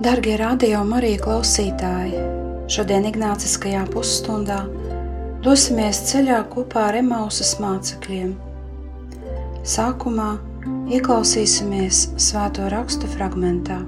Darbie 0.00 0.36
radio 0.40 0.82
Marija 0.82 1.22
klausītāji, 1.22 2.18
šodien 2.72 3.06
Ignāciskajā 3.06 3.86
pusstundā 3.94 4.64
dosimies 5.46 6.02
ceļā 6.10 6.42
kopā 6.50 6.88
ar 6.90 6.98
Emausas 7.04 7.54
mācekļiem. 7.62 8.34
Sākumā 9.62 10.49
ieklausīsimies 10.90 12.02
svēto 12.18 12.68
rakstu 12.72 13.08
fragmentā. 13.10 13.78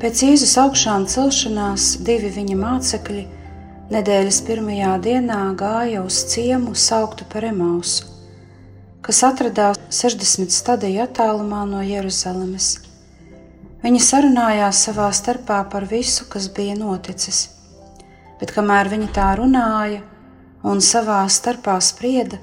Pēc 0.00 0.24
Jēzus 0.26 0.56
augšām 0.60 1.06
celšanās 1.08 1.94
divi 2.04 2.32
viņa 2.36 2.56
mācekļi 2.60 3.26
nedēļas 3.92 4.40
pirmajā 4.48 4.96
dienā 5.04 5.42
gāja 5.58 6.02
uz 6.04 6.22
ciemu 6.32 6.74
sauktu 6.76 7.28
par 7.32 7.48
Emausu, 7.48 8.10
kas 9.02 9.22
atradās 9.26 9.80
60 10.02 10.52
stadiju 10.52 11.06
attālumā 11.06 11.64
no 11.70 11.80
Jeruzalemes 11.86 12.74
Viņi 13.86 14.00
sarunājās 14.02 14.80
savā 14.82 15.06
starpā 15.14 15.60
par 15.70 15.84
visu, 15.86 16.24
kas 16.26 16.48
bija 16.50 16.72
noticis. 16.74 17.44
Bet 18.40 18.50
kamēr 18.50 18.88
viņi 18.90 19.12
tā 19.14 19.28
runāja 19.38 20.00
un 20.66 20.80
savā 20.82 21.20
starpā 21.30 21.76
sprieda, 21.78 22.40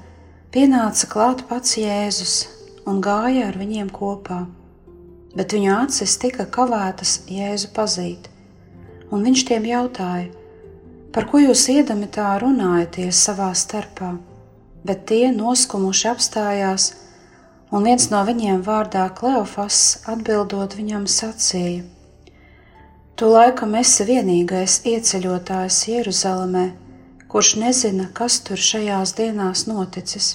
pienāca 0.54 1.10
klāt 1.10 1.42
pats 1.50 1.74
Jēzus 1.76 2.36
un 2.88 3.00
gāja 3.04 3.48
ar 3.48 3.58
viņiem 3.58 3.90
kopā. 3.92 4.44
Bet 5.34 5.54
viņu 5.56 5.72
acis 5.74 6.16
tika 6.22 6.46
kavētas 6.46 7.24
Jēzu 7.30 7.72
pazīt, 7.74 8.28
un 9.10 9.24
viņš 9.26 9.46
tiem 9.48 9.64
jautāja, 9.66 10.28
par 11.14 11.26
ko 11.30 11.40
jūs 11.42 11.66
iedami 11.72 12.06
tā 12.10 12.36
runājaties 12.42 13.22
savā 13.28 13.50
starpā, 13.56 14.12
bet 14.86 15.06
tie 15.10 15.32
noskumuši 15.34 16.10
apstājās 16.12 16.92
un 17.74 17.88
viens 17.88 18.06
no 18.12 18.22
viņiem 18.26 18.62
vārdā 18.62 19.08
Kleofas 19.18 19.80
atbildot 20.10 20.76
viņam 20.78 21.08
sacīja: 21.10 21.82
Tu 23.18 23.30
laikam 23.30 23.74
esi 23.78 24.06
vienīgais 24.06 24.80
ieceļotājs 24.90 25.82
Jeruzalemē, 25.88 26.64
kurš 27.30 27.56
nezina, 27.62 28.08
kas 28.14 28.40
tur 28.46 28.58
šajās 28.58 29.14
dienās 29.18 29.66
noticis. 29.70 30.34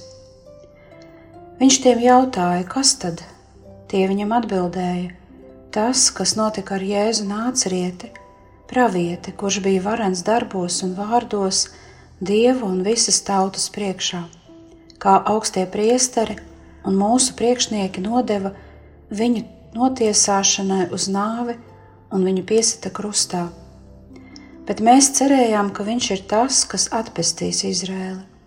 Viņš 1.59 1.77
tiem 1.83 1.99
jautāja, 1.99 2.63
kas 2.71 2.93
tad? 3.01 3.19
Tie 3.91 4.05
viņam 4.07 4.29
atbildēja: 4.37 5.09
Tas, 5.75 6.05
kas 6.15 6.37
notika 6.39 6.77
ar 6.77 6.85
Jēzu 6.87 7.25
nācerieti, 7.27 8.13
pravieti, 8.71 9.33
kurš 9.35 9.57
bija 9.65 9.81
varens 9.83 10.21
darbos 10.23 10.77
un 10.87 10.93
vārdos, 10.95 11.65
dievu 12.23 12.69
un 12.69 12.79
visas 12.87 13.19
tautas 13.27 13.67
priekšā, 13.75 14.21
kā 15.03 15.17
augstie 15.33 15.65
priesteri 15.67 16.39
un 16.87 16.95
mūsu 16.95 17.35
priekšnieki 17.35 18.07
nodeva 18.07 18.53
viņu 19.11 19.43
notiesāšanai 19.75 20.87
uz 20.95 21.11
nāvi 21.11 21.59
un 22.15 22.23
viņu 22.23 22.47
piesita 22.47 22.87
krustā. 22.87 23.49
Bet 24.63 24.79
mēs 24.85 25.11
cerējām, 25.19 25.75
ka 25.75 25.83
viņš 25.83 26.11
ir 26.15 26.27
tas, 26.29 26.63
kas 26.63 26.87
atpestīs 26.95 27.65
Izrēli. 27.67 28.38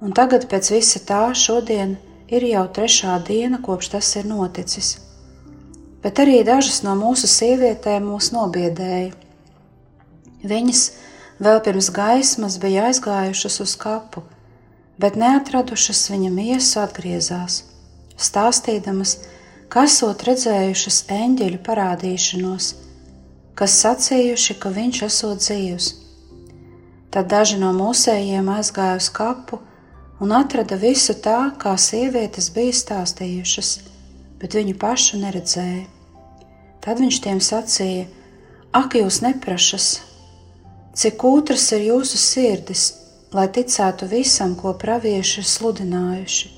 Un 0.00 0.12
tagad 0.12 0.44
pēc 0.50 0.68
visa 0.74 1.00
tā 1.08 1.22
šodien 1.32 1.96
ir 2.28 2.44
jau 2.44 2.66
trešā 2.68 3.16
diena, 3.24 3.62
kopš 3.64 3.94
tas 3.94 4.10
ir 4.20 4.26
noticis. 4.28 4.96
Bet 6.04 6.20
arī 6.20 6.42
dažas 6.44 6.82
no 6.84 6.92
mūsu 6.98 7.28
sievietēm 7.30 8.04
mūs 8.04 8.28
nobiedēja. 8.34 9.14
Viņas 10.46 10.82
vēl 11.42 11.62
pirms 11.64 11.88
gaismas 11.96 12.58
bija 12.60 12.90
aizgājušas 12.90 13.56
uz 13.64 13.72
kapu, 13.80 14.22
bet 15.00 15.16
neatradušas 15.16 16.04
viņa 16.12 16.30
miesu 16.32 16.82
atgriezās, 16.84 17.62
stāstīdamas, 18.20 19.16
ka 19.72 19.86
esot 19.88 20.22
redzējušas 20.28 21.06
eņģeļu 21.16 21.62
parādīšanos, 21.66 22.68
kas 23.56 23.78
sacījuši, 23.80 24.58
ka 24.60 24.72
viņš 24.76 25.02
esot 25.08 25.40
dzīvs. 25.40 25.88
Tad 27.16 27.32
daži 27.32 27.56
no 27.58 27.72
mūsējiem 27.72 28.52
aizgāja 28.52 29.00
uz 29.00 29.08
kapu 29.08 29.62
un 30.20 30.32
atrada 30.32 30.78
visu 30.80 31.14
tā, 31.22 31.52
kā 31.60 31.76
sievietes 31.80 32.50
bija 32.54 32.74
stāstījušas, 32.80 33.72
bet 34.40 34.58
viņu 34.58 34.76
pašu 34.80 35.22
neredzēja. 35.22 35.86
Tad 36.84 37.02
viņš 37.02 37.22
tiem 37.24 37.40
sacīja: 37.42 38.06
Ak, 38.72 38.94
jūs 38.94 39.22
neprašas, 39.24 39.88
cik 40.94 41.24
ūtras 41.24 41.72
ir 41.76 41.90
jūsu 41.92 42.20
sirdis! 42.20 42.86
lai 43.36 43.48
ticētu 43.52 44.06
visam, 44.10 44.54
ko 44.56 44.72
pravieši 44.78 45.40
ir 45.42 45.48
sludinājuši. 45.50 46.52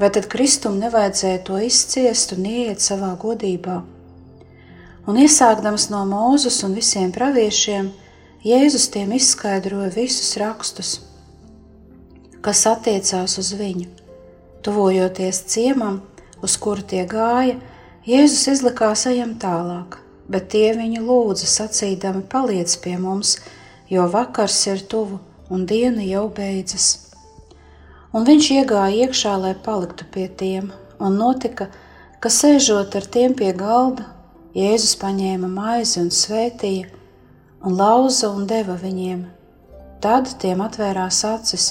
Vai 0.00 0.10
tad 0.10 0.26
Kristum 0.32 0.78
nevajadzēja 0.82 1.42
to 1.46 1.58
izciest 1.62 2.34
un 2.36 2.46
ieiet 2.48 2.82
savā 2.82 3.12
godībā? 3.20 3.82
Un 5.06 5.18
iesākdams 5.18 5.88
no 5.90 6.02
Mūzes 6.06 6.60
un 6.66 6.74
visiem 6.78 7.12
praviešiem, 7.14 7.90
Jēzus 8.42 8.88
tiem 8.90 9.14
izskaidroja 9.14 9.90
visus 9.94 10.34
rakstus, 10.40 10.96
kas 12.42 12.64
attiecās 12.66 13.38
uz 13.38 13.52
viņu. 13.58 13.88
Tuvojoties 14.62 15.42
ciemam, 15.50 16.00
uz 16.42 16.56
kuru 16.58 16.82
tie 16.82 17.04
gāja, 17.06 17.58
Jēzus 18.02 18.48
izlikās 18.50 19.04
ejam 19.06 19.36
tālāk, 19.38 20.00
bet 20.26 20.48
tie 20.50 20.72
viņu 20.74 21.04
lūdza 21.06 21.46
sacīdami: 21.46 22.24
Paliec 22.26 22.74
pie 22.82 22.96
mums, 22.98 23.36
jo 23.90 24.08
vakars 24.10 24.56
ir 24.66 24.82
tuvu 24.90 25.20
un 25.52 25.66
diena 25.70 26.02
jau 26.02 26.24
beidzas. 26.34 26.88
Un 28.12 28.26
viņš 28.26 28.48
iegāja 28.56 29.06
iekšā, 29.06 29.36
lai 29.38 29.52
paliktu 29.54 30.08
pie 30.10 30.26
tiem, 30.28 30.72
un 30.98 31.14
notika, 31.20 31.68
ka 32.18 32.28
sēžot 32.30 32.96
ar 32.98 33.06
tiem 33.06 33.36
pie 33.38 33.52
galda, 33.54 34.08
Jēzus 34.52 34.98
paņēma 35.00 35.48
maizi 35.48 36.02
un 36.02 36.10
svētīja, 36.12 36.90
un 37.64 37.78
lauza 37.78 38.28
un 38.34 38.44
deva 38.50 38.74
viņiem. 38.76 39.22
Tad 40.02 40.34
tiem 40.42 40.60
atvērās 40.60 41.22
acis, 41.24 41.70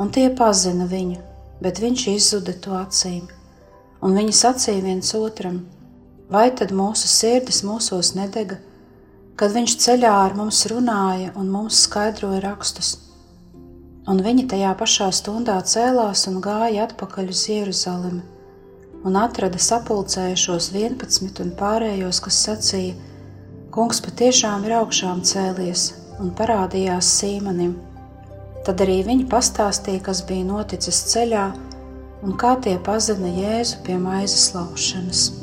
un 0.00 0.14
tie 0.14 0.30
pazina 0.36 0.88
viņu, 0.88 1.20
bet 1.60 1.82
viņš 1.84 2.06
izzuda 2.14 2.56
to 2.64 2.72
acīm. 2.78 3.28
Un 4.00 4.16
viņi 4.16 4.32
sacīja 4.32 4.86
viens 4.86 5.12
otram: 5.18 5.60
Vai 6.32 6.48
tad 6.56 6.72
mūsu 6.72 7.10
sirdis 7.10 7.60
mūsos 7.66 8.14
nedega, 8.16 8.56
kad 9.36 9.52
viņš 9.52 9.76
ceļā 9.84 10.16
ar 10.24 10.34
mums 10.40 10.64
runāja 10.72 11.36
un 11.36 11.52
mums 11.52 11.84
skaidroja 11.84 12.40
rakstus? 12.48 12.96
un 14.10 14.20
viņi 14.24 14.46
tajā 14.50 14.72
pašā 14.78 15.10
stundā 15.14 15.58
cēlās 15.72 16.26
un 16.30 16.40
gāja 16.42 16.86
atpakaļ 16.88 17.28
uz 17.30 17.42
Jeruzalemi, 17.50 18.22
un 19.06 19.18
atrada 19.20 19.60
sapulcējušos 19.60 20.70
vienpadsmit 20.74 21.38
un 21.44 21.52
pārējos, 21.60 22.20
kas 22.24 22.40
sacīja: 22.46 22.96
Kungs 23.70 24.00
patiešām 24.02 24.66
ir 24.66 24.74
augšām 24.80 25.22
cēlies 25.22 25.92
un 26.18 26.32
parādījās 26.34 27.12
Sīmanim. 27.20 27.76
Tad 28.66 28.82
arī 28.84 29.00
viņi 29.06 29.28
pastāstīja, 29.30 30.04
kas 30.10 30.24
bija 30.28 30.44
noticis 30.44 31.04
ceļā 31.12 31.46
un 32.26 32.36
kā 32.40 32.56
tie 32.60 32.76
pazina 32.84 33.32
Jēzu 33.32 33.80
pie 33.86 33.96
maizes 34.00 34.50
laušanas. 34.52 35.39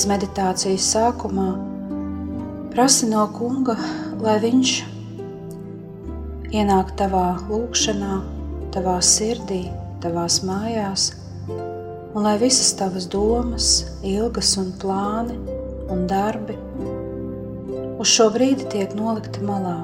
Šīs 0.00 0.08
meditācijas 0.08 0.84
sākumā 0.94 1.50
prasi 2.72 3.04
no 3.10 3.26
kunga, 3.34 3.74
lai 4.24 4.38
viņš 4.40 4.70
ienāk 6.56 6.94
tavā 6.96 7.36
lūkšanā, 7.50 8.14
tavā 8.72 8.96
sirdī, 9.04 9.66
tavās 10.00 10.40
mājās, 10.40 11.10
un 11.50 12.24
lai 12.24 12.38
visas 12.40 12.72
tavas 12.80 13.10
domas, 13.12 13.68
ilgas 14.00 14.56
un 14.62 14.72
plāni 14.80 15.36
un 15.92 16.06
darbi 16.08 16.56
uz 18.00 18.08
šo 18.08 18.30
brīdi 18.32 18.72
tiek 18.72 18.96
nolikti 18.96 19.44
malā, 19.44 19.82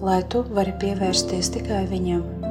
lai 0.00 0.22
tu 0.32 0.46
vari 0.48 0.72
pievērsties 0.80 1.52
tikai 1.58 1.84
viņam. 1.92 2.47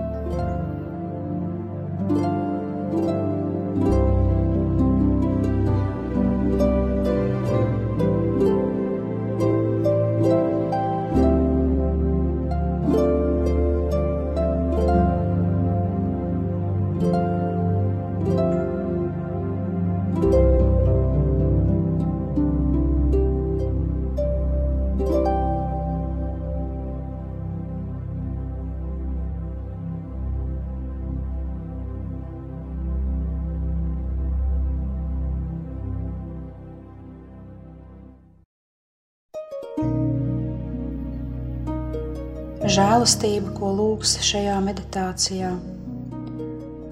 Žēlastība, 42.98 43.52
ko 43.54 43.68
lūgsi 43.78 44.24
šajā 44.26 44.56
meditācijā, 44.66 45.52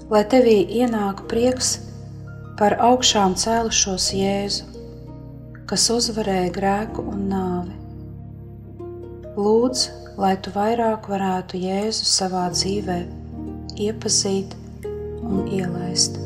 lai 0.06 0.20
tevī 0.30 0.60
ienāk 0.78 1.24
prieks 1.26 1.70
par 2.60 2.76
augšām 2.78 3.34
cēlušos 3.34 4.06
Jēzu, 4.14 4.68
kas 5.66 5.88
uzvarēja 5.90 6.52
grēku 6.54 7.02
un 7.10 7.24
nāvi. 7.32 7.74
Lūdzu, 9.34 10.14
lai 10.22 10.36
tu 10.38 10.54
vairāk 10.54 11.10
varētu 11.10 11.58
Jēzu 11.64 12.06
savā 12.12 12.44
dzīvē 12.54 13.00
iepazīt 13.88 14.54
un 14.86 15.42
ielaist. 15.58 16.22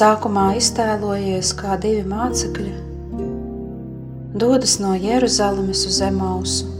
Sākumā 0.00 0.54
iztēlojies, 0.56 1.50
kā 1.58 1.74
divi 1.76 2.06
mācekļi 2.08 2.70
dodas 4.40 4.78
no 4.80 4.94
Jeruzalemes 4.96 5.82
uz 5.90 5.98
Emausu. 6.06 6.70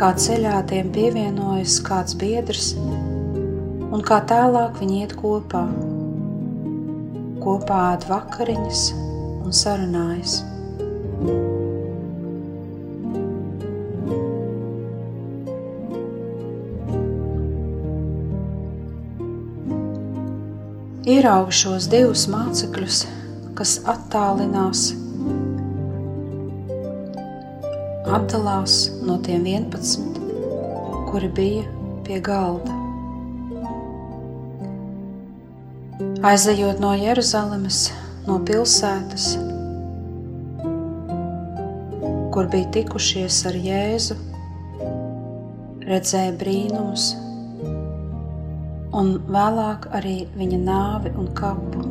Kā 0.00 0.08
ceļā 0.24 0.56
tiem 0.72 0.90
pievienojas 0.90 1.76
kāds 1.86 2.18
biedrs, 2.18 2.72
un 2.74 4.02
kā 4.10 4.18
tālāk 4.32 4.82
viņi 4.82 5.04
iet 5.04 5.14
kopā, 5.20 5.62
kopā 7.46 7.80
ēd 7.92 8.10
vakariņas 8.10 8.84
un 8.98 9.54
sarunājas. 9.62 10.40
Ieraugu 21.10 21.50
šos 21.50 21.88
divus 21.90 22.28
mācekļus, 22.30 23.04
kas 23.58 23.78
attālinās 23.88 24.90
atdalās 28.10 28.74
no 29.06 29.16
tiem 29.22 29.46
11, 29.46 30.20
kuri 31.10 31.30
bija 31.34 31.64
pie 32.06 32.18
galda. 32.22 32.76
Aizejot 36.30 36.82
no 36.82 36.92
Jeruzalemes, 36.98 37.80
no 38.26 38.38
pilsētas, 38.46 39.32
kur 42.34 42.50
bija 42.52 42.70
tikušies 42.76 43.40
ar 43.50 43.58
Jēzu, 43.66 44.18
redzēja 45.90 46.36
brīnumus, 46.38 47.10
un 48.96 49.16
vēlāk 49.30 49.88
arī 49.94 50.16
viņa 50.36 50.58
nāvi 50.64 51.12
un 51.18 51.28
kapu. 51.38 51.84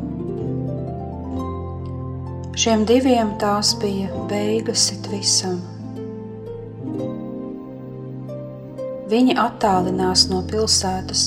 Šiem 2.60 2.84
diviem 2.84 3.32
tās 3.40 3.72
bija 3.80 4.10
beigas 4.28 4.90
it 4.92 5.06
visam. 5.08 5.60
Viņi 9.10 9.34
attālinās 9.42 10.26
no 10.30 10.42
pilsētas, 10.46 11.24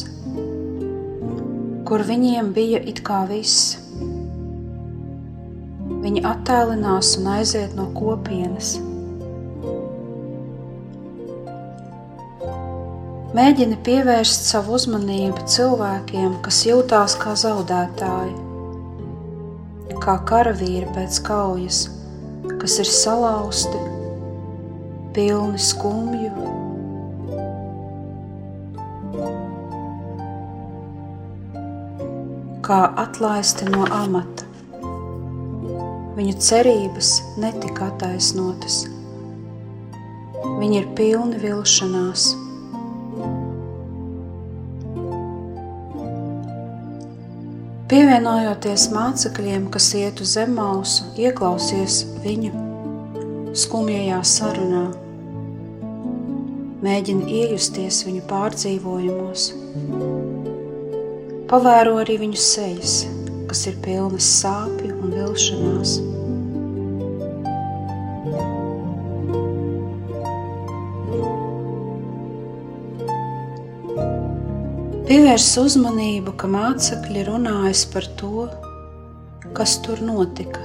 kur 1.89 2.05
viņiem 2.07 2.53
bija 2.55 2.79
it 2.93 3.01
kā 3.07 3.23
viss. 3.31 3.73
Viņi 6.03 6.23
attālinās 6.27 7.17
un 7.19 7.31
aiziet 7.33 7.73
no 7.75 7.89
kopienas. 7.97 8.77
Mēģini 13.33 13.79
pievērst 13.81 14.43
savu 14.45 14.75
uzmanību 14.77 15.47
cilvēkiem, 15.49 16.35
kas 16.45 16.59
jūtās 16.67 17.15
kā 17.17 17.31
zaudētāji, 17.41 18.35
kā 20.03 20.13
karavīri 20.29 20.85
pēc 20.93 21.17
kaujas, 21.25 21.79
kas 22.61 22.75
ir 22.83 22.91
salauzti, 22.93 23.81
pilni 25.17 25.57
skumju 25.57 26.29
kā 32.69 32.79
atlaisti 33.07 33.65
no 33.73 33.89
amata. 33.89 34.45
Viņu 36.13 36.37
cerības 36.37 37.15
netika 37.41 37.89
attaisnotas. 37.89 38.83
Viņi 40.61 40.83
ir 40.83 40.89
pilni 40.93 41.41
vilšanās. 41.41 42.42
Pievienojoties 47.91 48.87
mācekļiem, 48.93 49.67
kas 49.73 49.89
iet 49.99 50.21
uz 50.23 50.37
zemausu, 50.37 51.09
ieklausies 51.19 52.03
viņu 52.23 52.53
skumjajā 53.65 54.21
sarunā, 54.27 54.85
mēģina 56.83 57.27
iejusties 57.41 58.05
viņu 58.07 58.23
pārdzīvojumos 58.31 59.51
Pavēro 61.53 61.99
arī 62.01 62.15
viņu 62.17 62.39
sejas, 62.41 62.93
kas 63.45 63.59
ir 63.69 63.75
pilnas 63.83 64.25
sāpju 64.39 64.95
un 64.95 65.11
vilšanās. 65.13 65.91
Pievērs 75.03 75.49
uzmanību, 75.59 76.31
ka 76.39 76.47
mācekļi 76.47 77.25
runājas 77.27 77.81
par 77.91 78.05
to, 78.19 78.45
kas 79.57 79.75
tur 79.83 79.99
notika. 79.99 80.61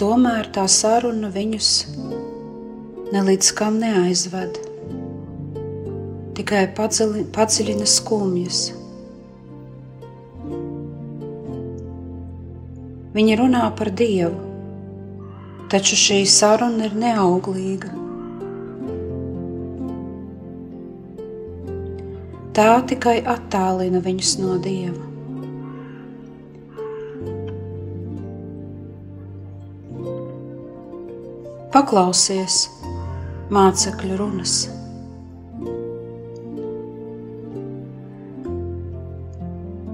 Tomēr 0.00 0.50
tā 0.56 0.64
saruna 0.66 1.30
viņus 1.30 1.70
nelīdz 3.14 3.52
kam 3.54 3.78
neaizved 3.78 4.58
tikai 6.34 6.66
padziļina, 6.74 7.28
padziļina 7.38 7.86
skumjas. 7.86 8.64
Viņi 13.14 13.36
runā 13.38 13.68
par 13.78 13.94
Dievu, 13.94 14.40
taču 15.70 15.94
šī 15.94 16.24
saruna 16.26 16.88
ir 16.88 16.98
neauglīga. 16.98 18.03
Tā 22.54 22.70
tikai 22.86 23.16
attālina 23.26 23.98
viņus 23.98 24.32
no 24.38 24.54
Dieva. 24.62 25.00
Paklausies 31.74 32.58
mācekļu 33.50 34.18
runas. 34.20 34.54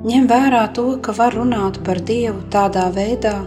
Ņem 0.05 0.29
vērā 0.29 0.67
to, 0.77 0.85
ka 1.01 1.15
var 1.17 1.39
runāt 1.41 1.81
par 1.89 2.03
Dievu 2.13 2.45
tādā 2.53 2.91
veidā, 2.93 3.39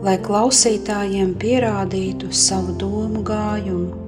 lai 0.00 0.16
klausītājiem 0.24 1.36
pierādītu 1.44 2.32
savu 2.32 2.72
domu 2.80 3.20
gājumu. 3.20 4.03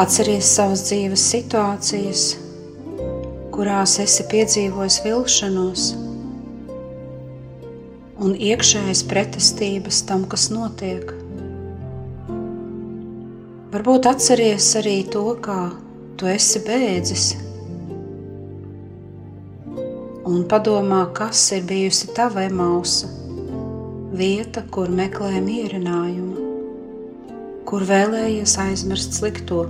Atceries 0.00 0.48
savas 0.48 0.80
dzīves 0.86 1.20
situācijas, 1.28 2.20
kurās 3.52 3.98
esi 4.00 4.24
piedzīvojis 4.30 4.94
vilšanos 5.04 5.82
un 8.24 8.32
iekšējas 8.32 9.02
pretestības 9.10 9.98
tam, 10.08 10.24
kas 10.30 10.46
notiek. 10.54 11.12
Varbūt 13.74 14.08
atceries 14.08 14.70
arī 14.80 14.94
to, 15.12 15.24
kā 15.44 15.58
tu 16.16 16.30
esi 16.32 16.62
bēdzis. 16.64 17.26
Un 20.30 20.46
padomā, 20.48 21.02
kas 21.12 21.42
ir 21.58 21.68
bijusi 21.68 22.08
tava 22.16 22.46
emausa, 22.48 23.12
vieta, 24.16 24.64
kur 24.72 24.88
meklē 24.88 25.44
mierinājumu, 25.44 26.48
kur 27.68 27.86
vēlējies 27.92 28.56
aizmirst 28.64 29.20
slikto. 29.20 29.60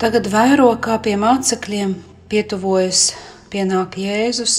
Tagad 0.00 0.30
vēro, 0.32 0.70
kā 0.80 0.94
pie 1.04 1.12
mācekļiem 1.20 1.90
pietuvojas 2.32 3.10
pienāk 3.52 3.98
Jēzus 4.00 4.54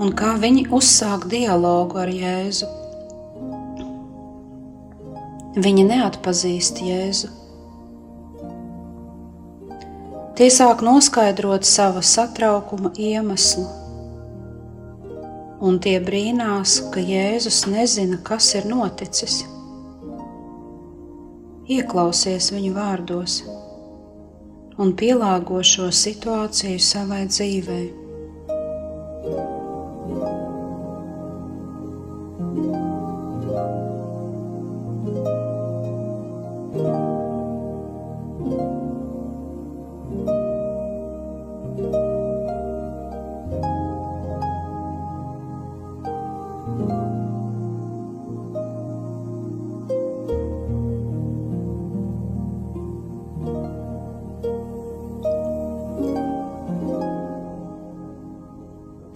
un 0.00 0.14
kā 0.16 0.30
viņi 0.40 0.62
uzsāk 0.78 1.26
dialogu 1.28 2.00
ar 2.00 2.08
Jēzu. 2.08 2.70
Viņi 5.60 5.84
neatpazīst 5.90 6.80
Jēzu. 6.86 7.28
Tie 10.40 10.48
sāk 10.56 10.86
noskaidrot 10.88 11.68
sava 11.68 12.00
satraukuma 12.00 12.94
iemeslu, 12.96 13.66
un 15.60 15.76
tie 15.84 15.98
brīnās, 16.00 16.80
ka 16.96 17.04
Jēzus 17.04 17.66
nezina, 17.68 18.22
kas 18.24 18.54
ir 18.56 18.72
noticis. 18.72 19.42
Ieklausies 21.68 22.54
viņu 22.56 22.72
vārdos 22.80 23.42
un 24.78 24.92
pielāgo 24.98 25.62
šo 25.66 25.88
situāciju 25.94 26.82
savai 26.82 27.24
dzīvei. 27.30 27.86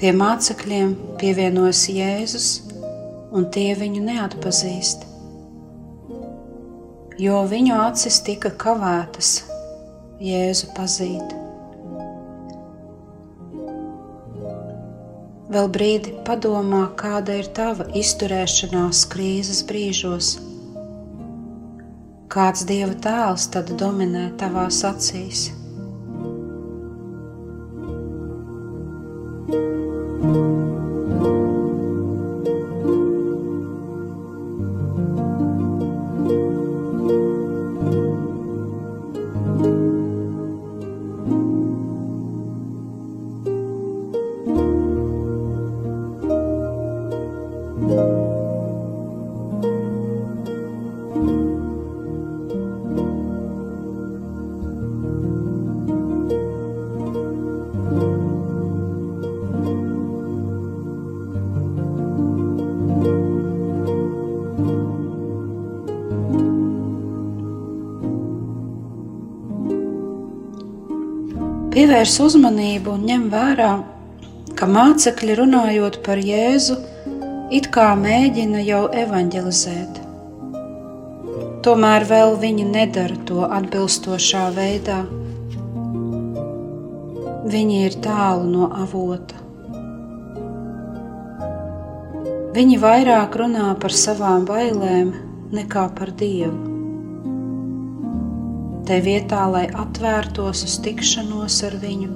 Pie 0.03 0.11
mācekļiem 0.19 0.97
pievienojas 1.21 1.85
Jēzus, 1.87 2.47
un 3.31 3.45
tie 3.55 3.69
viņu 3.79 4.01
neatpazīst, 4.03 5.05
jo 7.23 7.37
viņu 7.53 7.77
acis 7.85 8.19
tika 8.27 8.51
kavētas 8.65 9.31
Jēzu 10.19 10.73
pazīt. 10.75 11.37
Vēl 15.55 15.71
brīdi 15.79 16.17
padomā, 16.27 16.83
kāda 16.99 17.39
ir 17.39 17.55
tava 17.55 17.87
izturēšanās 18.03 19.07
krīzes 19.15 19.63
brīžos. 19.71 20.35
Kāds 22.27 22.67
dieva 22.67 22.99
tēls 23.07 23.53
tad 23.55 23.71
dominē 23.79 24.33
tavās 24.43 24.83
acīs? 24.91 25.53
Pievērs 72.03 72.19
uzmanību 72.19 72.97
un 72.97 73.03
ņem 73.07 73.27
vērā, 73.31 73.73
ka 74.59 74.67
mācekļi 74.67 75.35
runājot 75.39 76.01
par 76.03 76.19
Jēzu, 76.19 76.75
it 77.55 77.69
kā 77.71 77.93
mēģina 77.95 78.59
jau 78.67 78.89
evanģelizēt. 78.91 80.01
Tomēr 81.63 82.07
vēl 82.11 82.35
viņi 82.43 82.67
nedara 82.73 83.21
to 83.29 83.47
atbilstošā 83.47 84.49
veidā. 84.57 84.99
Viņi 87.55 87.79
ir 87.87 88.01
tālu 88.03 88.51
no 88.51 88.73
avota. 88.83 89.39
Viņi 92.59 92.83
vairāk 92.83 93.39
runā 93.39 93.71
par 93.79 93.95
savām 93.95 94.43
bailēm 94.51 95.15
nekā 95.55 95.87
par 95.95 96.11
Dievu 96.11 96.72
tai 98.87 98.99
vietā, 99.05 99.45
lai 99.53 99.67
atvērtos 99.85 100.65
uz 100.67 100.77
tikšanos 100.83 101.63
ar 101.69 101.79
viņu. 101.83 102.11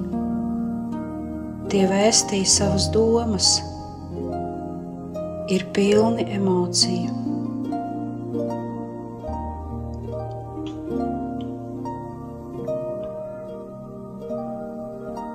Tie 1.71 1.83
vēstīja 1.87 2.47
savas 2.47 2.87
domas, 2.93 3.57
ir 5.51 5.65
pilni 5.75 6.27
emociju. 6.35 7.13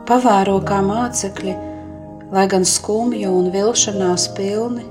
Pavēro 0.09 0.59
kā 0.69 0.83
mācekļi, 0.85 1.53
lai 2.35 2.49
gan 2.53 2.67
skumju 2.69 3.31
un 3.33 3.49
vilšanās 3.55 4.27
pilni, 4.37 4.85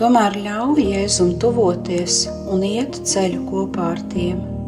tomēr 0.00 0.38
ļauj 0.46 0.86
Jēzum 0.86 1.34
tuvoties 1.42 2.22
un 2.48 2.64
iet 2.64 3.02
ceļu 3.10 3.44
kopā 3.50 3.90
ar 3.96 4.02
tiem. 4.14 4.59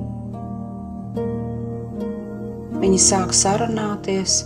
Viņi 2.82 2.98
sāk 2.98 3.30
sarunāties, 3.36 4.40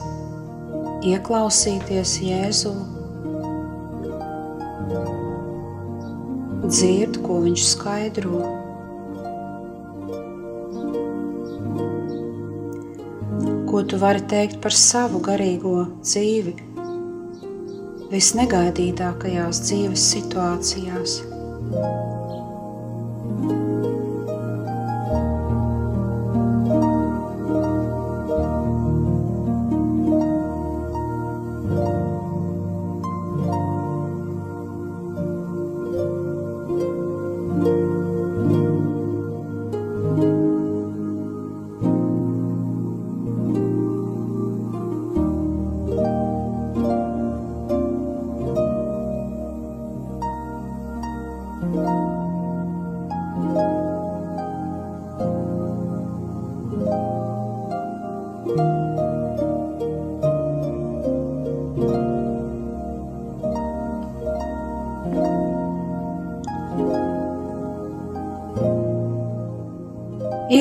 ieklausīties 1.08 2.10
Jēzū, 2.20 2.72
dzird, 6.66 7.16
ko 7.24 7.38
viņš 7.46 7.64
skaidro. 7.70 8.42
Ko 13.70 13.80
tu 13.88 14.00
vari 14.02 14.20
teikt 14.28 14.60
par 14.64 14.76
savu 14.76 15.22
garīgo 15.24 15.86
dzīvi 16.02 16.54
visnegaidītākajās 18.12 19.62
dzīves 19.64 20.06
situācijās? 20.12 21.16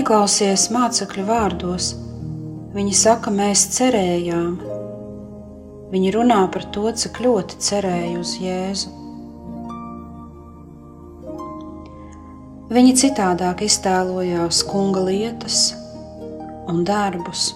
Ieklausies 0.05 0.67
mācekļu 0.69 1.23
vārdos. 1.25 1.85
Viņi 2.75 2.91
saka, 2.93 3.31
mēs 3.33 3.63
cerējām. 3.73 4.59
Viņi 5.89 6.11
runā 6.13 6.43
par 6.53 6.67
to, 6.75 6.83
cik 6.93 7.17
ļoti 7.25 7.57
cerēja 7.65 8.19
uz 8.21 8.35
Jēzu. 8.37 8.91
Viņi 12.69 12.93
citādāk 13.01 13.65
iztēlojās 13.65 14.61
kunga 14.69 15.01
lietas 15.07 15.71
un 16.69 16.85
darbus. 16.85 17.47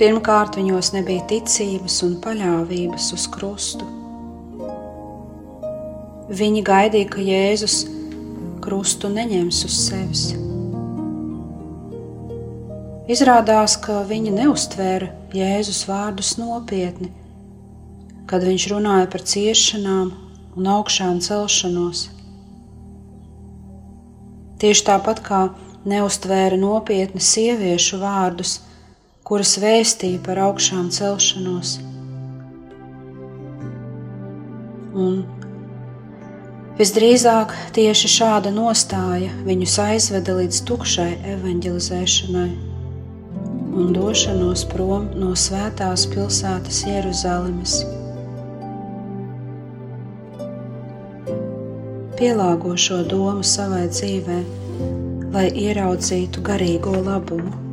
Pirmkārt, 0.00 0.56
viņos 0.56 0.94
nebija 0.96 1.26
ticības 1.34 1.98
un 2.08 2.16
paļāvības 2.24 3.12
uz 3.18 3.28
krustu. 3.36 3.90
Viņi 6.32 6.64
gaidīja, 6.72 7.10
ka 7.12 7.28
Jēzus 7.28 7.82
krustu 8.64 9.12
neņems 9.12 9.60
uz 9.68 9.76
sevis. 9.86 10.24
Izrādās, 13.04 13.76
ka 13.84 14.00
viņi 14.08 14.32
neustvēra 14.32 15.10
Jēzus 15.36 15.82
vārdus 15.84 16.38
nopietni, 16.40 17.10
kad 18.30 18.46
viņš 18.48 18.64
runāja 18.72 19.10
par 19.12 19.24
ciešanām 19.28 20.14
un 20.56 20.70
augšām 20.78 21.20
celšanos. 21.26 22.06
Tieši 24.62 24.86
tāpat 24.88 25.20
kā 25.26 25.42
neustvēra 25.84 26.56
nopietni 26.56 27.20
sieviešu 27.20 28.00
vārdus, 28.00 28.62
kuras 29.28 29.58
vēstīja 29.60 30.22
par 30.24 30.40
augšām 30.46 30.88
celšanos. 30.94 31.76
Un 34.94 35.24
visdrīzāk 36.78 37.54
tieši 37.74 38.10
šāda 38.18 38.50
nostāja 38.54 39.30
viņus 39.46 39.74
aizveda 39.84 40.34
līdz 40.40 40.62
tukšai 40.68 41.10
evanģelizēšanai 41.36 42.52
un 43.74 43.90
došanos 43.94 44.64
prom 44.70 45.08
no 45.18 45.32
svētās 45.38 46.06
pilsētas 46.12 46.84
Jeruzalemes. 46.86 47.80
Pielāgo 52.14 52.76
šo 52.78 53.00
domu 53.10 53.42
savai 53.42 53.88
dzīvei, 53.90 54.44
lai 55.34 55.48
ieraudzītu 55.66 56.42
garīgo 56.46 56.94
labumu. 57.02 57.63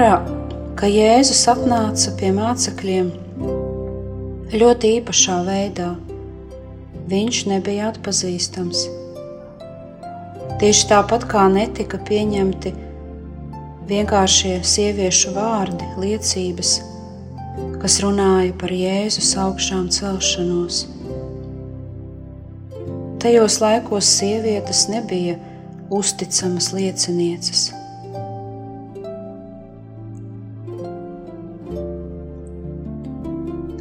Vērā, 0.00 0.20
ka 0.80 0.88
Jēzus 0.88 1.42
atnāca 1.50 2.14
pie 2.16 2.30
mācekļiem 2.32 3.08
ļoti 4.56 4.92
īpašā 4.96 5.34
veidā. 5.44 5.90
Viņš 7.10 7.40
nebija 7.50 7.90
atpazīstams. 7.90 8.86
Tieši 10.62 10.86
tāpat 10.92 11.26
kā 11.28 11.42
netika 11.52 12.00
pieņemti 12.08 12.72
vienkāršie 13.90 14.54
sieviešu 14.64 15.34
vārdi, 15.36 15.88
liecības, 16.00 16.72
kas 17.82 17.98
runāja 18.04 18.54
par 18.62 18.72
Jēzus 18.72 19.34
augšām 19.42 19.90
celšanos. 19.92 20.86
Tajos 23.20 23.60
laikos 23.60 24.14
sievietes 24.16 24.86
nebija 24.88 25.36
uzticamas 25.92 26.72
liecinieces. 26.72 27.68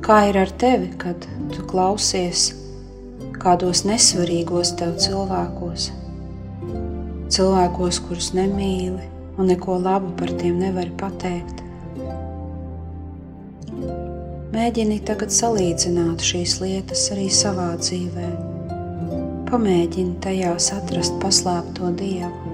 Kā 0.09 0.23
ir 0.25 0.39
ar 0.41 0.49
tevi, 0.57 0.87
kad 0.97 1.21
tu 1.53 1.61
klausies 1.69 2.47
kādos 3.37 3.83
nesvarīgos 3.85 4.71
tev 4.79 4.95
cilvēkos, 5.03 5.83
cilvēkos, 7.29 7.99
kurus 8.07 8.31
nemīli 8.33 9.05
un 9.37 9.51
neko 9.53 9.75
labu 9.77 10.09
par 10.17 10.33
tiem 10.41 10.57
nevari 10.63 10.89
pateikt? 10.97 11.61
Mēģini 14.57 14.97
tagad 15.05 15.29
salīdzināt 15.29 16.25
šīs 16.25 16.57
lietas 16.63 17.05
arī 17.13 17.29
savā 17.29 17.75
dzīvē. 17.77 18.31
Pamēģini 19.53 20.17
tajās 20.25 20.73
atrast 20.73 21.21
paslēpto 21.21 21.93
dievu. 22.01 22.48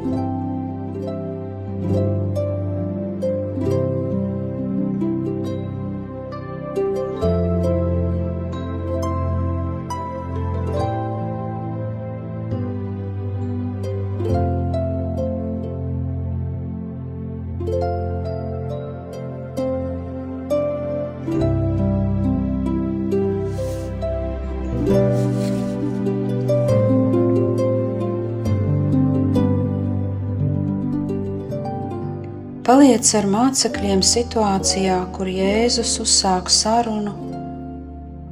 Paliec 32.65 33.05
ar 33.13 33.27
mācekļiem 33.29 33.99
situācijā, 34.01 34.95
kur 35.13 35.27
Jēzus 35.29 35.91
uzsāk 36.01 36.47
sarunu 36.49 37.11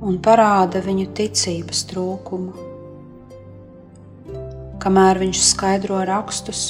un 0.01 0.15
parāda 0.25 0.81
viņu 0.81 1.05
ticības 1.19 1.83
trūkumu. 1.91 2.65
Kamēr 4.81 5.21
viņš 5.21 5.43
skaidro 5.51 6.01
rakstus 6.09 6.63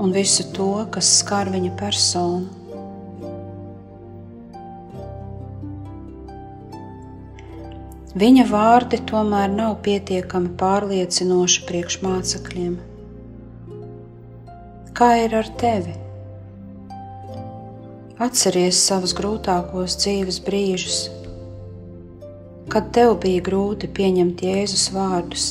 un 0.00 0.16
visu 0.16 0.48
to, 0.56 0.72
kas 0.96 1.12
skar 1.20 1.52
viņa 1.52 1.76
personu. 1.76 2.48
Viņa 8.16 8.48
vārdi 8.48 9.04
tomēr 9.04 9.52
nav 9.52 9.82
pietiekami 9.84 10.56
pārliecinoši 10.64 11.68
priekš 11.68 12.00
mācekļiem. 12.08 12.86
Kā 15.00 15.14
ir 15.16 15.32
ar 15.32 15.46
tevi? 15.56 15.94
Atceries 18.20 18.82
savus 18.84 19.14
grūtākos 19.16 19.96
dzīves 20.02 20.42
brīžus, 20.44 20.98
kad 22.68 22.92
tev 22.92 23.14
bija 23.24 23.40
grūti 23.48 23.88
pieņemt 23.96 24.44
Jēzus 24.44 24.90
vārdus. 24.92 25.50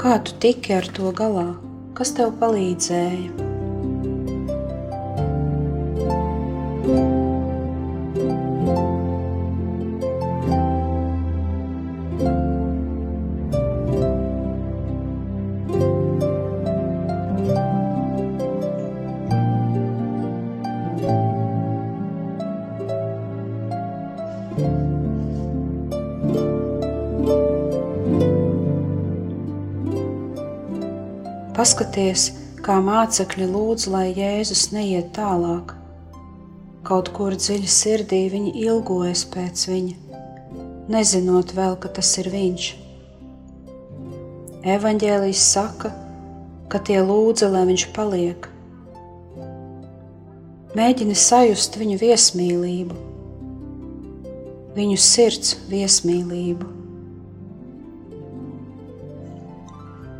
Kā 0.00 0.16
tu 0.24 0.40
tiki 0.40 0.78
ar 0.80 0.88
to 0.96 1.12
galā? 1.12 1.50
Kas 1.92 2.16
tev 2.16 2.38
palīdzēja? 2.40 3.53
Paskaties, 31.64 32.22
kā 32.60 32.74
mācekļi 32.84 33.46
lūdz, 33.48 33.86
lai 33.88 34.10
Jēzus 34.12 34.66
neiet 34.74 35.06
tālāk. 35.16 35.70
Kaut 36.84 37.08
kur 37.16 37.32
dziļi 37.40 37.70
sirdī 37.72 38.18
viņi 38.28 38.52
ilgojas 38.66 39.22
pēc 39.32 39.62
viņa, 39.70 40.18
nezinot 40.92 41.54
vēl, 41.56 41.78
ka 41.80 41.88
tas 41.96 42.10
ir 42.20 42.28
viņš. 42.34 42.66
Evanģēlijs 44.74 45.46
saka, 45.54 45.94
ka 46.68 46.84
tie 46.84 47.00
lūdza, 47.00 47.48
lai 47.56 47.64
viņš 47.72 47.88
paliek. 47.96 48.52
Mēģini 50.76 51.16
sajust 51.16 51.80
viņu 51.80 51.96
viesmīlību, 52.04 53.02
viņu 54.76 55.00
sirds 55.08 55.56
viesmīlību. 55.72 56.83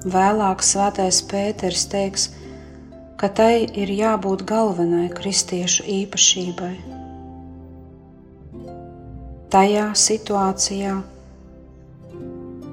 Vēlāk 0.04 0.60
svētais 0.64 1.22
Pēters 1.24 1.86
teiks, 1.88 2.28
ka 3.16 3.30
tai 3.32 3.64
ir 3.64 3.88
jābūt 3.88 4.44
galvenai 4.48 5.08
kristiešu 5.14 5.86
īpašībai. 6.02 6.74
Tajā 9.54 9.88
situācijā, 9.96 10.94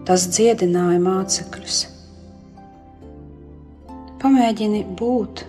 Tas 0.02 0.24
dziedināja 0.34 0.98
mācekļus. 1.00 1.76
Pamēģini 4.20 4.82
būt 4.98 5.44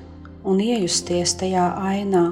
un 0.46 0.60
iejusties 0.60 1.32
tajā 1.40 1.64
ainā 1.88 2.26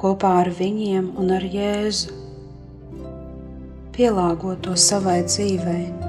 kopā 0.00 0.30
ar 0.44 0.52
viņiem 0.54 1.10
un 1.18 1.34
ar 1.34 1.44
Jēzu. 1.44 2.14
Pielāgot 3.96 4.62
to 4.68 4.78
savai 4.78 5.18
dzīvei. 5.26 5.99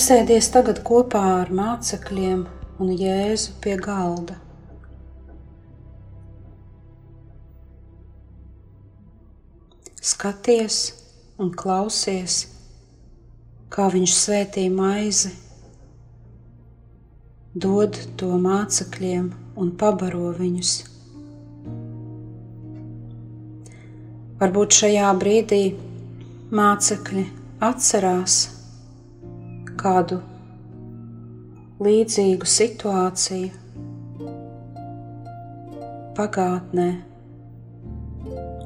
Apsēdies 0.00 0.46
tagad 0.48 0.78
kopā 0.80 1.20
ar 1.42 1.50
mācekļiem 1.52 2.38
un 2.80 2.90
Jēzu 2.96 3.50
pie 3.60 3.74
galda. 3.76 4.32
Skaties 10.10 10.78
un 11.36 11.50
klausies, 11.62 12.36
kā 13.68 13.90
viņš 13.92 14.14
svētī 14.16 14.64
maizi, 14.72 15.34
dod 17.52 17.98
to 18.22 18.30
mācekļiem 18.46 19.26
un 19.60 19.74
pabaro 19.82 20.30
viņus. 20.38 20.70
Varbūt 24.40 24.80
šajā 24.80 25.12
brīdī 25.20 25.60
mācekļi 26.62 27.26
atcerās 27.68 28.38
kādu 29.80 30.18
līdzīgu 31.80 32.44
situāciju 32.44 33.50
pagātnē, 36.18 36.88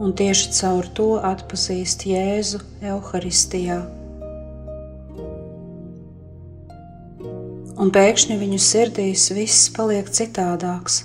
un 0.02 0.14
tieši 0.18 0.48
caur 0.56 0.88
to 0.98 1.06
atpazīst 1.22 2.02
Jēzu 2.10 2.58
Euharistijā. 2.82 3.78
Un 7.78 7.94
pēkšņi 7.94 8.40
viņu 8.40 8.58
sirdīs 8.62 9.28
viss 9.36 9.70
paliek 9.76 10.10
citādāks, 10.18 11.04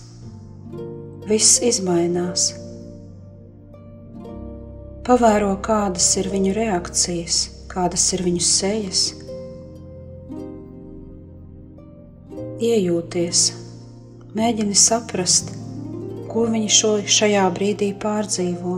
viss 1.30 1.62
izmainās. 1.66 2.50
Pavēro, 5.06 5.54
kādas 5.66 6.10
ir 6.22 6.34
viņu 6.34 6.58
reakcijas, 6.58 7.42
kādas 7.70 8.10
ir 8.18 8.26
viņu 8.26 8.46
sejas 8.46 9.08
iejūties, 12.60 13.42
mēģini 14.36 14.76
saprast, 14.76 15.54
ko 16.28 16.44
viņi 16.52 16.72
šo, 16.76 16.90
šajā 17.08 17.46
brīdī 17.56 17.94
pārdzīvo. 18.02 18.74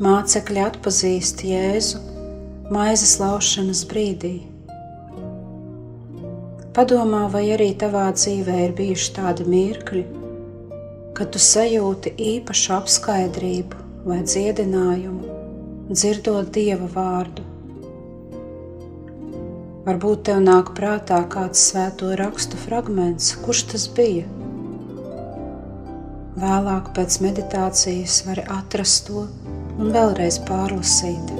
Mācekļi 0.00 0.62
atpazīst 0.64 1.42
Jēzu 1.44 2.00
maizes 2.72 3.18
laušanas 3.20 3.82
brīdī. 3.90 4.32
Padomā, 6.78 7.26
vai 7.32 7.44
arī 7.56 7.72
tavā 7.76 8.06
dzīvē 8.14 8.56
ir 8.68 8.74
bijuši 8.78 9.12
tādi 9.18 9.44
mirkļi, 9.50 10.04
kad 11.18 11.34
tu 11.34 11.42
sajūti 11.42 12.14
īpašu 12.30 12.74
apskaidrību 12.78 13.84
vai 14.08 14.22
dziedinājumu, 14.24 15.36
dzirdot 15.92 16.52
Dieva 16.54 16.88
vārdu. 16.96 17.47
Varbūt 19.88 20.26
tev 20.28 20.42
nāk 20.44 20.74
prātā 20.76 21.22
kāds 21.32 21.62
svēto 21.70 22.10
rakstu 22.20 22.58
fragments, 22.60 23.30
kurš 23.40 23.62
tas 23.70 23.86
bija. 23.96 24.26
Vēlāk 26.42 26.90
pēc 26.98 27.16
meditācijas 27.24 28.18
vari 28.26 28.44
atrast 28.52 29.06
to 29.08 29.24
un 29.80 29.94
vēlreiz 29.94 30.42
pārlasīt. 30.50 31.37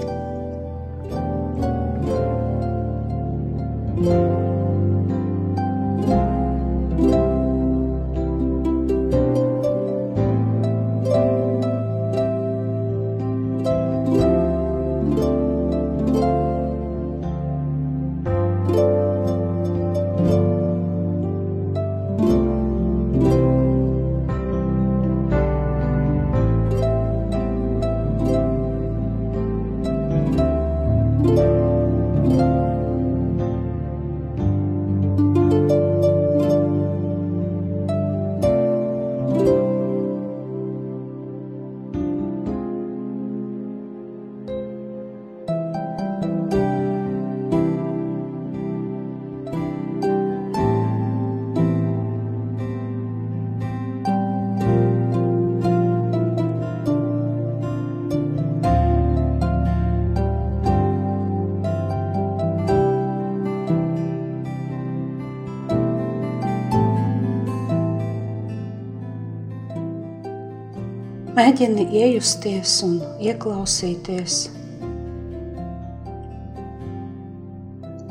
Mēģini 71.39 71.85
iejusties 71.95 72.73
un 72.83 72.97
ieklausīties, 73.23 74.39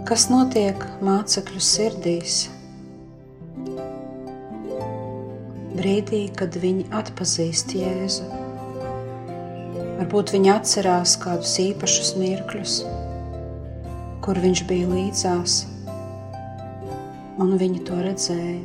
kas 0.08 0.24
notiek 0.32 0.86
mācekļu 1.04 1.60
sirdīs. 1.68 2.38
Brīdī, 5.74 6.22
kad 6.40 6.56
viņi 6.64 6.86
atpazīst 7.02 7.76
Jēzu, 7.76 8.30
varbūt 9.98 10.32
viņi 10.38 10.54
atcerās 10.54 11.18
kādus 11.26 11.58
īpašus 11.66 12.14
mirkļus, 12.22 12.78
kur 14.24 14.40
viņš 14.46 14.64
bija 14.72 14.88
līdzās, 14.94 15.58
un 17.44 17.54
viņi 17.60 17.84
to 17.92 18.00
redzēja. 18.08 18.64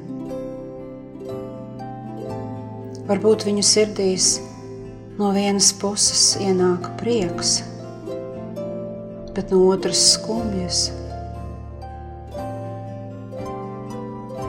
Varbūt 3.11 3.51
viņu 3.51 3.67
sirdīs 3.67 4.31
No 5.19 5.29
vienas 5.37 5.67
puses 5.77 6.39
ienāk 6.41 6.87
prieks, 6.97 7.59
bet 9.37 9.51
no 9.53 9.59
otras 9.69 10.01
skumjas, 10.15 10.87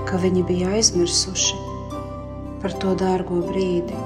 ka 0.08 0.22
viņi 0.24 0.46
bija 0.48 0.72
aizmirsuši 0.78 1.60
par 2.64 2.78
to 2.80 2.96
dārgo 2.96 3.42
brīdi, 3.50 4.00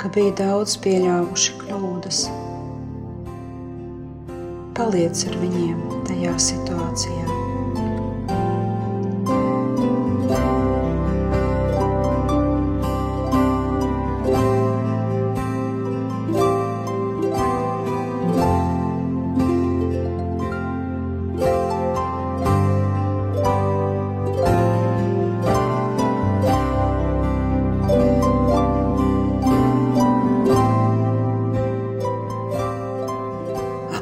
ka 0.00 0.08
bija 0.14 0.32
daudz 0.40 0.78
pieļāvuši 0.86 1.58
kļūdas. 1.66 2.22
Paliec 4.78 5.26
ar 5.28 5.42
viņiem 5.44 5.84
tajā 6.08 6.38
situācijā. 6.48 7.37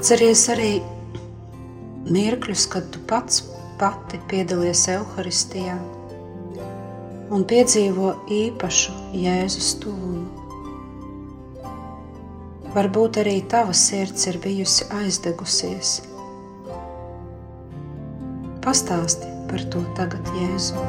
Atceries 0.06 0.44
arī 0.52 0.74
mirkļus, 2.14 2.64
kad 2.70 2.84
tu 2.94 3.00
pats 3.10 3.40
pati 3.80 4.20
piedalies 4.30 4.84
evaharistijā 4.92 5.72
un 7.34 7.42
piedzīvo 7.50 8.12
īpašu 8.36 8.94
Jēzus 9.18 9.72
tuvumu. 9.82 10.28
Varbūt 12.76 13.18
arī 13.24 13.40
tava 13.50 13.74
sirds 13.74 14.28
ir 14.30 14.38
bijusi 14.46 14.86
aizdegusies. 15.00 15.96
Pastāsti 18.62 19.34
par 19.50 19.66
to 19.74 19.82
tagad 19.98 20.30
Jēzu. 20.38 20.86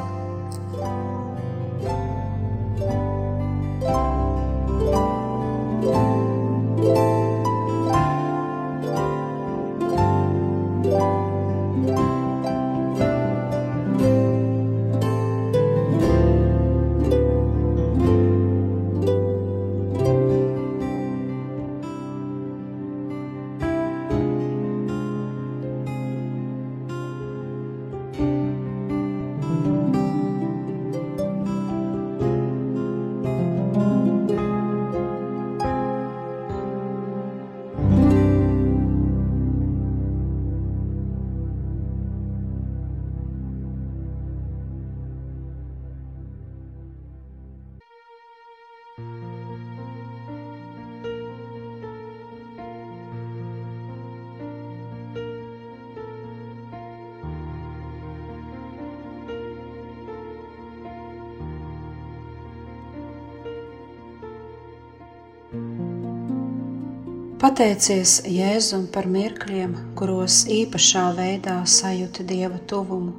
Pateicies 67.48 68.18
Jēzum 68.28 68.82
par 68.92 69.06
mirkļiem, 69.08 69.70
kuros 69.96 70.42
īpašā 70.52 71.04
veidā 71.16 71.54
sajūti 71.64 72.26
Dieva 72.28 72.58
tuvumu, 72.68 73.14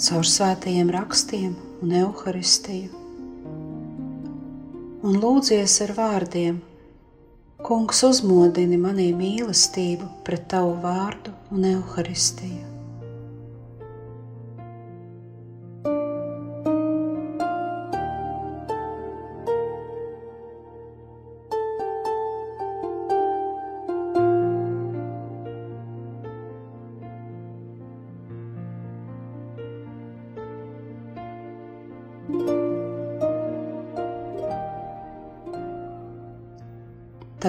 caur 0.00 0.24
svētajiem 0.24 0.88
rakstiem 0.94 1.50
un 1.84 1.92
evaharistiju. 1.98 3.02
Un 5.04 5.20
lūdzies 5.20 5.74
ar 5.84 5.92
vārdiem: 5.98 6.62
Kungs, 7.68 8.00
uzmodini 8.08 8.80
manī 8.80 9.10
mīlestību 9.18 10.08
pret 10.24 10.48
tavu 10.54 10.72
vārdu 10.86 11.36
un 11.52 11.68
evaharistiju. 11.74 12.75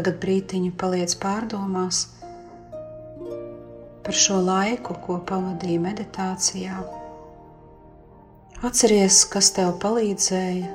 Tagad 0.07 0.21
brītiņu 0.23 0.69
paliec 0.79 1.13
pārdomās 1.19 1.97
par 4.05 4.15
šo 4.15 4.37
laiku, 4.39 4.93
ko 5.03 5.17
pavadīji 5.27 5.81
meditācijā. 5.83 6.77
Atceries, 8.69 9.17
kas 9.33 9.49
tev 9.57 9.73
palīdzēja 9.83 10.69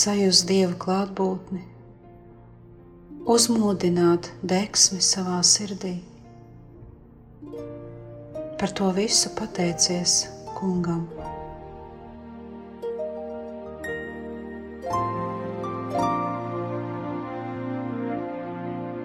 sajust 0.00 0.44
dievu 0.52 0.76
klātbūtni, 0.84 1.62
uzmodināt 3.24 4.28
deksmi 4.52 5.00
savā 5.00 5.40
sirdī. 5.40 5.94
Par 8.60 8.76
to 8.76 8.92
visu 9.00 9.32
pateicies 9.40 10.20
kungam. 10.60 11.08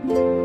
Un 0.05 0.42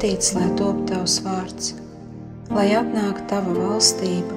svētīts 0.00 0.32
lai 0.32 0.46
top 0.56 0.78
tavs 0.88 1.18
vārds, 1.20 1.74
lai 2.48 2.70
atnāk 2.72 3.18
tava 3.28 3.52
valstība, 3.52 4.32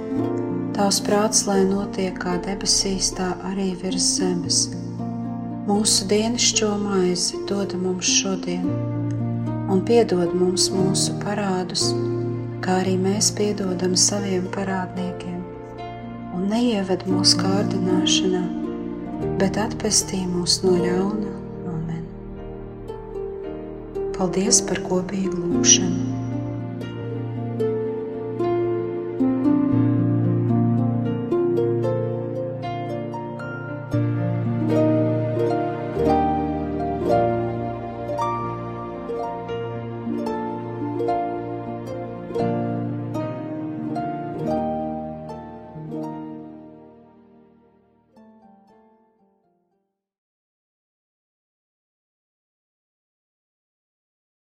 tavs 0.76 0.98
prāts, 1.00 1.46
lai 1.48 1.64
notiek 1.64 2.18
kā 2.20 2.34
debesīs, 2.44 3.14
tā 3.16 3.30
arī 3.48 3.70
virs 3.80 4.04
zemes. 4.20 4.58
Mūsu 5.64 6.04
dienascho 6.10 6.68
maizi 6.82 7.40
dod 7.48 7.78
mums 7.80 8.12
šodien, 8.12 8.68
un 9.72 9.80
piedod 9.88 10.36
mums 10.36 10.68
mūsu 10.74 11.16
parādus, 11.24 11.94
kā 12.60 12.82
arī 12.82 12.98
mēs 13.00 13.32
piedodam 13.32 13.96
saviem 13.96 14.50
parādniekiem 14.52 15.40
un 16.36 16.50
neieved 16.52 17.08
mūsu 17.08 17.40
kārdināšanā, 17.40 18.44
bet 19.40 19.62
atpestī 19.64 20.26
mūs 20.28 20.60
no 20.68 20.76
ļauna. 20.76 21.33
Paldies 24.24 24.62
par 24.64 24.80
kopīgu 24.88 25.36
lūgšanu! 25.36 26.13